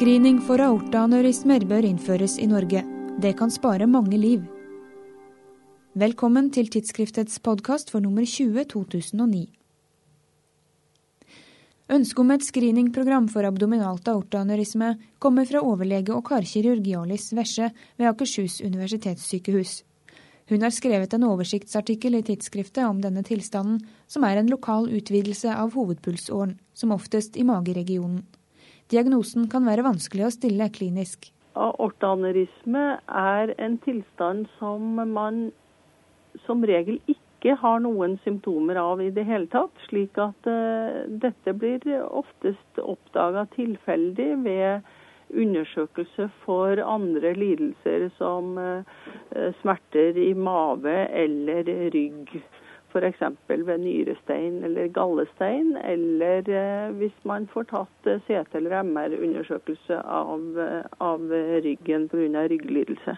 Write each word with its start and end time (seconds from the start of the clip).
Screening 0.00 0.38
for 0.40 0.56
aortaaneurismer 0.64 1.66
bør 1.68 1.84
innføres 1.84 2.38
i 2.40 2.46
Norge. 2.48 2.80
Det 3.20 3.34
kan 3.36 3.50
spare 3.52 3.84
mange 3.84 4.16
liv. 4.16 4.46
Velkommen 5.92 6.48
til 6.56 6.70
tidsskriftets 6.72 7.36
podkast 7.44 7.92
for 7.92 8.00
nummer 8.00 8.24
20 8.24 8.64
2009. 8.70 9.42
Ønsket 11.92 12.24
om 12.24 12.32
et 12.32 12.48
screeningprogram 12.48 13.28
for 13.28 13.44
abdominalt 13.44 14.08
aortaaneurisme 14.08 14.94
kommer 15.20 15.44
fra 15.44 15.60
overlege 15.60 16.16
og 16.16 16.24
karkirurg 16.32 16.88
Jarlis 16.94 17.28
Vesje 17.36 17.68
ved 18.00 18.08
Akershus 18.14 18.62
universitetssykehus. 18.64 19.82
Hun 20.48 20.64
har 20.64 20.72
skrevet 20.72 21.12
en 21.12 21.28
oversiktsartikkel 21.28 22.16
i 22.16 22.24
tidsskriftet 22.24 22.86
om 22.88 23.04
denne 23.04 23.20
tilstanden, 23.20 23.84
som 24.08 24.24
er 24.24 24.40
en 24.40 24.48
lokal 24.48 24.88
utvidelse 24.88 25.52
av 25.52 25.76
hovedpulsåren, 25.76 26.56
som 26.72 26.96
oftest 26.96 27.36
i 27.36 27.44
mageregionen. 27.44 28.24
Diagnosen 28.90 29.46
kan 29.50 29.68
være 29.68 29.84
vanskelig 29.86 30.24
å 30.26 30.32
stille 30.34 30.66
klinisk. 30.74 31.28
Aorteanerisme 31.54 32.84
er 33.06 33.52
en 33.62 33.76
tilstand 33.84 34.48
som 34.58 34.96
man 35.14 35.50
som 36.46 36.64
regel 36.66 36.98
ikke 37.10 37.54
har 37.60 37.78
noen 37.84 38.16
symptomer 38.24 38.78
av 38.82 39.02
i 39.02 39.10
det 39.14 39.24
hele 39.28 39.46
tatt. 39.52 39.74
Slik 39.88 40.18
at 40.18 40.50
uh, 40.50 41.06
dette 41.22 41.54
blir 41.54 41.86
oftest 42.02 42.82
oppdaga 42.82 43.46
tilfeldig 43.54 44.30
ved 44.44 44.90
undersøkelse 45.30 46.26
for 46.42 46.82
andre 46.82 47.32
lidelser 47.38 48.08
som 48.18 48.58
uh, 48.58 48.82
smerter 49.60 50.18
i 50.18 50.32
mage 50.34 50.96
eller 51.22 51.70
rygg 51.94 52.40
f.eks. 52.92 53.22
ved 53.48 53.78
nyrestein 53.78 54.64
eller 54.64 54.88
gallestein, 54.94 55.76
eller 55.76 56.46
eh, 56.48 56.92
hvis 56.98 57.16
man 57.24 57.48
får 57.52 57.68
tatt 57.70 58.06
eh, 58.10 58.22
CT- 58.28 58.56
eller 58.58 58.82
MR-undersøkelse 58.82 60.00
av, 60.02 60.60
eh, 60.60 60.86
av 60.98 61.26
ryggen 61.64 62.08
pga. 62.08 62.46
rygglidelse. 62.52 63.16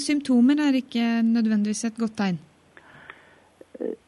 Symptomer 0.00 0.60
er 0.60 0.76
ikke 0.80 1.22
nødvendigvis 1.22 1.84
et 1.84 2.00
godt 2.00 2.16
tegn? 2.16 2.38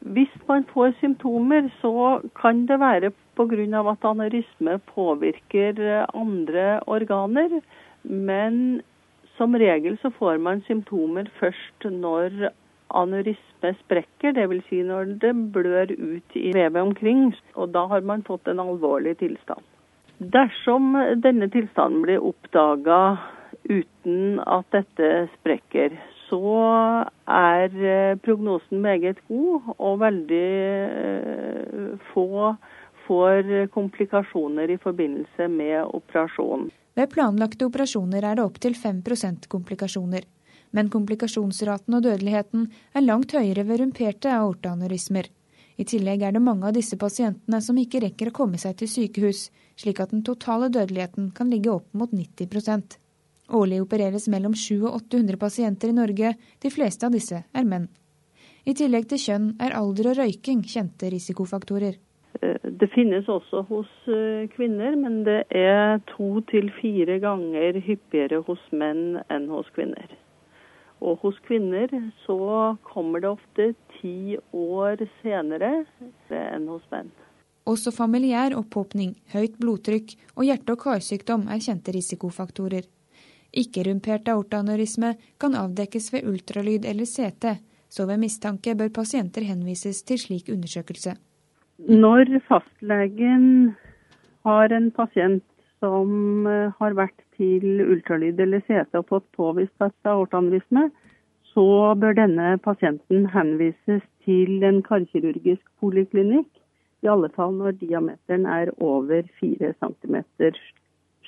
Hvis 0.00 0.32
man 0.48 0.64
får 0.64 0.94
symptomer, 0.98 1.68
så 1.80 2.20
kan 2.40 2.66
det 2.66 2.80
være 2.80 3.12
pga. 3.36 3.90
at 3.90 4.04
aneurisme 4.04 4.78
påvirker 4.94 6.06
andre 6.14 6.80
organer. 6.86 7.60
Men 8.02 8.82
som 9.36 9.54
regel 9.54 9.98
så 10.02 10.10
får 10.10 10.38
man 10.38 10.62
symptomer 10.66 11.30
først 11.40 11.84
når 11.84 12.50
aneurisme 12.96 13.74
sprekker, 13.84 14.34
dvs. 14.36 14.62
Si 14.68 14.80
når 14.86 15.14
det 15.22 15.34
blør 15.54 15.92
ut 15.92 16.38
i 16.38 16.52
vevet 16.56 16.82
omkring. 16.82 17.30
Og 17.54 17.72
da 17.74 17.86
har 17.90 18.06
man 18.06 18.24
fått 18.26 18.48
en 18.50 18.62
alvorlig 18.62 19.16
tilstand. 19.22 19.62
Dersom 20.20 20.92
denne 21.24 21.48
tilstanden 21.48 22.02
blir 22.04 22.24
oppdaga 22.24 23.18
uten 23.64 24.40
at 24.44 24.68
dette 24.74 25.28
sprekker, 25.38 25.94
så 26.28 26.50
er 27.26 27.72
eh, 27.74 28.18
prognosen 28.22 28.82
meget 28.84 29.18
god, 29.28 29.72
og 29.78 29.96
veldig 30.04 30.50
eh, 30.90 32.04
få 32.12 32.54
får 33.10 33.66
komplikasjoner 33.74 34.70
i 34.70 34.78
forbindelse 34.78 35.48
med 35.50 35.88
operasjonen. 35.98 36.68
Ved 36.94 37.10
planlagte 37.10 37.66
operasjoner 37.66 38.22
er 38.22 38.38
det 38.38 38.44
opptil 38.44 38.76
5% 38.78 39.48
komplikasjoner 39.50 40.26
men 40.76 40.90
komplikasjonsraten 40.92 41.98
og 41.98 42.06
dødeligheten 42.06 42.70
er 42.94 43.06
langt 43.06 43.34
høyere 43.36 43.66
ved 43.68 43.82
rumperte 43.82 44.32
aortaaneurismer. 44.36 45.28
I 45.80 45.86
tillegg 45.88 46.22
er 46.22 46.36
det 46.36 46.44
mange 46.44 46.68
av 46.68 46.76
disse 46.76 46.98
pasientene 47.00 47.62
som 47.64 47.78
ikke 47.80 48.02
rekker 48.04 48.30
å 48.30 48.36
komme 48.42 48.60
seg 48.60 48.76
til 48.80 48.90
sykehus, 48.90 49.46
slik 49.80 50.02
at 50.02 50.12
den 50.12 50.26
totale 50.26 50.68
dødeligheten 50.68 51.30
kan 51.36 51.50
ligge 51.52 51.72
opp 51.72 51.88
mot 51.96 52.12
90% 52.12 53.00
Årlig 53.50 53.80
opereres 53.82 54.28
mellom 54.30 54.54
700 54.54 54.90
og 54.90 55.00
800 55.10 55.38
pasienter 55.40 55.90
i 55.90 55.96
Norge, 55.96 56.34
de 56.62 56.70
fleste 56.70 57.06
av 57.06 57.14
disse 57.14 57.40
er 57.42 57.66
menn. 57.66 57.88
I 58.68 58.76
tillegg 58.78 59.08
til 59.10 59.18
kjønn 59.24 59.48
er 59.64 59.74
alder 59.74 60.12
og 60.12 60.20
røyking 60.20 60.62
kjente 60.68 61.10
risikofaktorer. 61.10 61.96
Eh, 62.40 62.58
det 62.62 62.90
finnes 62.94 63.26
også 63.26 63.64
hos 63.70 63.90
eh, 64.06 64.46
kvinner, 64.54 64.94
men 65.00 65.22
det 65.26 65.40
er 65.50 65.98
to 66.12 66.44
til 66.52 66.70
fire 66.78 67.18
ganger 67.22 67.80
hyppigere 67.86 68.44
hos 68.46 68.62
menn 68.70 69.18
enn 69.26 69.48
hos 69.50 69.70
kvinner. 69.74 70.06
Og 71.00 71.18
hos 71.24 71.38
kvinner 71.46 71.88
så 72.26 72.76
kommer 72.84 73.22
det 73.24 73.30
ofte 73.30 73.72
ti 73.96 74.36
år 74.52 75.00
senere 75.22 75.84
enn 76.28 76.68
hos 76.68 76.84
menn. 76.92 77.10
Også 77.68 77.92
familiær 77.94 78.56
opphopning, 78.56 79.14
høyt 79.32 79.58
blodtrykk 79.60 80.16
og 80.36 80.46
hjerte- 80.48 80.74
og 80.74 80.80
karsykdom 80.84 81.46
er 81.48 81.60
kjente 81.62 81.92
risikofaktorer. 81.94 82.88
Ikke-rumpert 83.50 84.28
aortaaneurisme 84.30 85.14
kan 85.40 85.56
avdekkes 85.58 86.12
ved 86.14 86.26
ultralyd 86.30 86.86
eller 86.86 87.08
CT, 87.08 87.56
så 87.90 88.06
ved 88.06 88.22
mistanke 88.22 88.76
bør 88.78 88.92
pasienter 89.00 89.46
henvises 89.48 90.04
til 90.06 90.20
slik 90.22 90.50
undersøkelse. 90.52 91.16
Når 91.88 92.40
fastlegen 92.46 93.74
har 94.46 94.72
en 94.72 94.90
pasient 94.94 95.44
som 95.80 96.46
eh, 96.46 96.70
har 96.78 96.94
vært 96.96 97.24
til 97.40 97.80
ultralyd 97.86 98.40
eller 98.44 98.60
CT 98.68 99.00
og 99.00 99.08
fått 99.08 99.28
påvist 99.36 99.86
aortaaneurisme, 99.88 100.90
så 101.54 101.66
bør 101.98 102.14
denne 102.18 102.54
pasienten 102.62 103.26
henvises 103.32 104.04
til 104.26 104.62
en 104.66 104.82
karkirurgisk 104.86 105.64
poliklinikk. 105.82 106.48
I 107.00 107.08
alle 107.08 107.30
fall 107.32 107.56
når 107.56 107.78
diameteren 107.80 108.44
er 108.46 108.70
over 108.76 109.24
4 109.40 109.72
cm, 109.80 110.16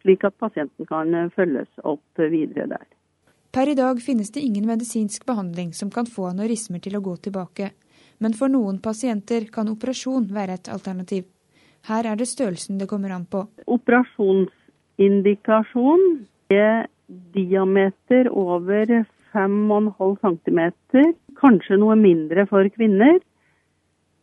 slik 0.00 0.24
at 0.26 0.38
pasienten 0.42 0.88
kan 0.88 1.14
følges 1.36 1.70
opp 1.86 2.18
videre 2.18 2.66
der. 2.74 2.86
Per 3.50 3.66
i 3.66 3.74
dag 3.74 3.98
finnes 4.02 4.30
det 4.34 4.42
ingen 4.46 4.66
medisinsk 4.66 5.24
behandling 5.26 5.72
som 5.74 5.90
kan 5.90 6.06
få 6.06 6.28
anorismer 6.30 6.82
til 6.82 6.98
å 6.98 7.02
gå 7.02 7.16
tilbake. 7.24 7.70
Men 8.22 8.34
for 8.36 8.52
noen 8.52 8.78
pasienter 8.82 9.46
kan 9.54 9.70
operasjon 9.72 10.28
være 10.34 10.58
et 10.58 10.70
alternativ. 10.70 11.24
Her 11.88 12.06
er 12.06 12.18
det 12.20 12.28
størrelsen 12.28 12.78
det 12.78 12.86
kommer 12.90 13.14
an 13.16 13.24
på. 13.26 13.46
Operasjonsindikasjon 15.00 16.26
er 16.52 16.86
diameter 17.32 18.28
over 18.36 19.06
5,5 19.32 20.18
cm, 20.20 20.60
kanskje 21.40 21.78
noe 21.80 21.96
mindre 21.96 22.44
for 22.50 22.68
kvinner, 22.74 23.16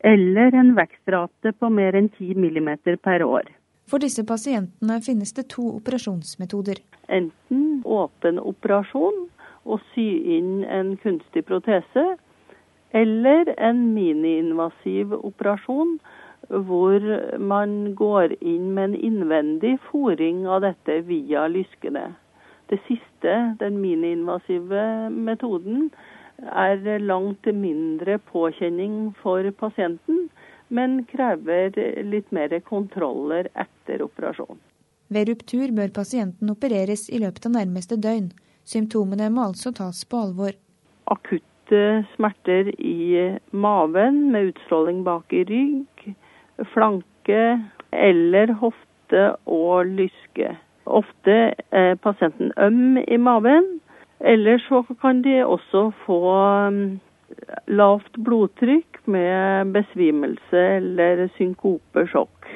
eller 0.00 0.56
en 0.56 0.72
vekstrate 0.78 1.52
på 1.52 1.68
mer 1.68 1.92
enn 1.98 2.08
10 2.16 2.40
mm 2.40 2.70
per 3.04 3.20
år. 3.22 3.52
For 3.84 4.00
disse 4.00 4.24
pasientene 4.24 4.96
finnes 5.04 5.36
det 5.36 5.50
to 5.52 5.66
operasjonsmetoder. 5.76 6.80
Enten 7.12 7.82
åpen 7.84 8.40
operasjon 8.40 9.26
og 9.68 9.84
sy 9.92 10.08
inn 10.38 10.64
en 10.64 10.96
kunstig 11.04 11.44
protese, 11.44 12.16
eller 12.96 13.52
en 13.58 13.90
miniinvasiv 13.92 15.12
operasjon 15.20 15.98
hvor 16.52 17.04
man 17.40 17.94
går 17.96 18.36
inn 18.40 18.72
med 18.76 18.90
en 18.90 18.96
innvendig 19.08 19.76
fòring 19.88 20.44
av 20.46 20.62
dette 20.66 21.00
via 21.08 21.46
lyskene. 21.48 22.10
Det 22.68 22.78
siste, 22.86 23.32
den 23.60 23.80
miniinvasive 23.80 25.10
metoden, 25.12 25.90
er 26.42 26.80
langt 27.00 27.46
mindre 27.46 28.18
påkjenning 28.32 29.12
for 29.22 29.46
pasienten, 29.58 30.28
men 30.68 31.02
krever 31.04 31.76
litt 32.08 32.32
mer 32.32 32.54
kontroller 32.64 33.48
etter 33.52 34.02
operasjon. 34.02 34.58
Ved 35.12 35.28
ruptur 35.28 35.72
bør 35.76 35.92
pasienten 35.92 36.50
opereres 36.50 37.08
i 37.12 37.20
løpet 37.20 37.46
av 37.48 37.56
nærmeste 37.58 37.98
døgn. 38.00 38.30
Symptomene 38.64 39.28
må 39.34 39.50
altså 39.50 39.72
tas 39.76 40.04
på 40.08 40.22
alvor. 40.24 40.56
Akutte 41.12 41.82
smerter 42.14 42.70
i 42.80 43.36
maven 43.52 44.30
med 44.32 44.52
utstråling 44.52 45.02
bak 45.04 45.32
i 45.36 45.44
rygg, 45.48 46.06
flanke 46.72 47.44
eller 47.92 48.52
hofte 48.60 49.24
og 49.46 49.86
lyske. 49.86 50.56
Ofte 50.86 51.38
er 51.70 51.94
pasienten 52.02 52.52
øm 52.56 52.98
i 53.02 53.16
maven. 53.16 53.78
Eller 54.20 54.58
så 54.68 54.82
kan 55.00 55.22
de 55.22 55.40
også 55.46 55.90
få 56.06 56.18
um, 56.66 57.00
lavt 57.66 58.18
blodtrykk 58.24 59.00
med 59.06 59.72
besvimelse 59.74 60.60
eller 60.76 61.26
synkopesjokk. 61.36 62.46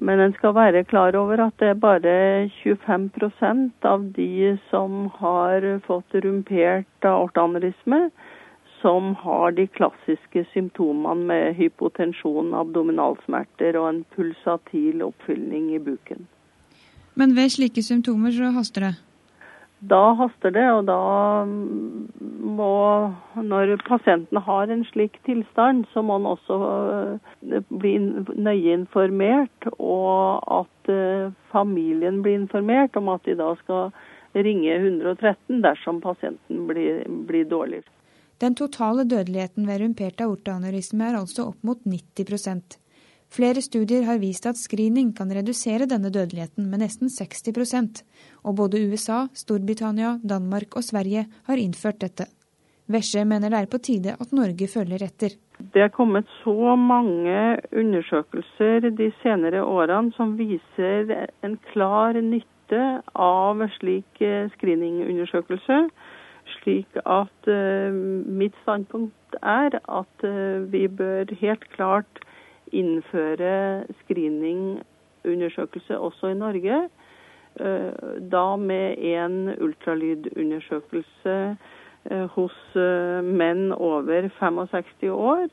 Men 0.00 0.20
en 0.20 0.32
skal 0.32 0.54
være 0.56 0.84
klar 0.84 1.16
over 1.16 1.40
at 1.46 1.56
det 1.60 1.68
er 1.68 1.80
bare 1.80 2.48
25% 2.60 3.84
av 3.84 4.04
de 4.16 4.58
som 4.70 5.08
har 5.20 5.64
fått 5.86 6.16
rumpert 6.24 7.08
aortaaneurisme, 7.08 8.08
som 8.80 9.14
har 9.22 9.52
de 9.56 9.66
klassiske 9.66 10.44
symptomene 10.52 11.26
med 11.30 11.54
hypotensjon, 11.60 12.54
abdominalsmerter 12.54 13.78
og 13.80 13.88
en 13.88 14.02
pulsatil 14.16 15.04
oppfylling 15.06 15.70
i 15.74 15.82
buken. 15.84 16.26
Men 17.14 17.36
ved 17.36 17.52
slike 17.52 17.82
symptomer 17.84 18.32
så 18.32 18.52
haster 18.56 18.88
det? 18.88 18.94
da 19.80 20.12
haster 20.12 20.52
det, 20.52 20.66
og 20.76 20.84
da 20.88 21.44
må 21.48 22.70
Når 23.34 23.76
pasienten 23.88 24.36
har 24.36 24.68
en 24.68 24.84
slik 24.84 25.16
tilstand, 25.24 25.86
så 25.92 26.02
må 26.02 26.18
han 26.18 26.26
også 26.28 26.56
eh, 27.48 27.62
bli 27.70 27.94
nøye 28.36 28.74
informert, 28.74 29.68
og 29.78 30.42
at 30.60 30.90
eh, 30.92 31.32
familien 31.52 32.20
blir 32.22 32.36
informert 32.42 32.96
om 32.96 33.08
at 33.08 33.24
de 33.24 33.36
da 33.38 33.54
skal 33.62 33.90
ringe 34.34 34.74
113 34.74 35.62
dersom 35.64 36.00
pasienten 36.00 36.66
blir, 36.68 37.06
blir 37.26 37.48
dårlig. 37.48 37.82
Den 38.40 38.54
totale 38.56 39.04
dødeligheten 39.04 39.66
ved 39.68 39.82
rumpert 39.82 40.20
aortaaneurisme 40.24 41.10
er 41.10 41.18
altså 41.20 41.50
opp 41.50 41.64
mot 41.66 41.82
90% 41.84 42.80
Flere 43.30 43.62
studier 43.62 44.02
har 44.08 44.18
vist 44.18 44.46
at 44.50 44.58
screening 44.58 45.12
kan 45.14 45.30
redusere 45.30 45.86
denne 45.86 46.10
dødeligheten 46.10 46.66
med 46.66 46.82
nesten 46.82 47.06
60% 47.06 48.00
og 48.42 48.56
både 48.58 48.80
USA, 48.90 49.28
Storbritannia, 49.38 50.16
Danmark 50.26 50.74
og 50.74 50.82
Sverige 50.82 51.28
har 51.46 51.62
innført 51.62 52.00
dette. 52.02 52.26
Vesje 52.90 53.22
mener 53.22 53.52
det 53.52 53.60
er 53.60 53.70
på 53.70 53.78
tide 53.78 54.16
at 54.18 54.34
Norge 54.34 54.66
følger 54.66 55.04
etter. 55.06 55.36
Det 55.60 55.84
er 55.84 55.94
kommet 55.94 56.26
så 56.42 56.74
mange 56.74 57.60
undersøkelser 57.70 58.90
de 58.98 59.12
senere 59.22 59.62
årene 59.62 60.10
som 60.16 60.34
viser 60.34 61.14
en 61.46 61.54
klar 61.70 62.18
nytte 62.18 62.82
av 63.14 63.62
slik 63.78 64.24
eh, 64.26 64.50
screeningundersøkelse. 64.56 65.84
Slik 66.58 66.96
at 67.06 67.48
uh, 67.48 67.92
mitt 68.26 68.54
standpunkt 68.62 69.36
er 69.42 69.76
at 69.78 70.24
uh, 70.24 70.72
vi 70.72 70.88
bør 70.88 71.24
helt 71.40 71.70
klart 71.74 72.20
innføre 72.72 73.84
screeningundersøkelse 74.02 75.98
også 75.98 76.26
i 76.26 76.34
Norge. 76.34 76.88
Uh, 77.60 77.92
da 78.32 78.56
med 78.56 78.94
en 78.98 79.54
ultralydundersøkelse 79.58 81.56
hos 82.32 82.54
menn 83.22 83.72
over 83.76 84.28
65 84.38 85.02
år. 85.12 85.48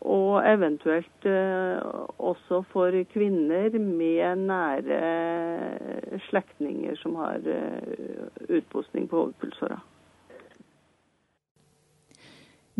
Og 0.00 0.42
eventuelt 0.48 1.26
også 2.18 2.62
for 2.72 2.90
kvinner 3.12 3.78
med 3.78 4.36
nære 4.48 5.00
slektninger 6.26 6.96
som 6.96 7.14
har 7.20 7.38
utposting 8.48 9.08
på 9.08 9.16
hovedpulsåra. 9.16 9.78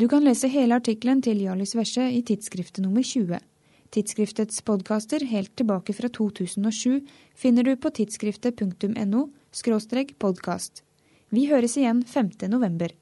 Du 0.00 0.06
kan 0.08 0.25
lese 0.25 0.49
hele 0.49 0.79
artikkelen 0.79 1.19
til 1.20 1.43
Jarlis 1.44 1.75
Vesje 1.76 2.06
i 2.17 2.23
tidsskriftet 2.25 2.81
nummer 2.81 3.05
20. 3.05 3.37
Tidsskriftets 3.93 4.62
podkaster 4.64 5.26
helt 5.29 5.50
tilbake 5.61 5.93
fra 5.93 6.08
2007 6.08 7.02
finner 7.37 7.69
du 7.69 7.75
på 7.76 7.93
tidsskriftet.no 7.99 9.26
podkast. 10.25 10.81
Vi 11.29 11.44
høres 11.52 11.76
igjen 11.76 12.00
5. 12.00 12.31
november. 12.49 12.97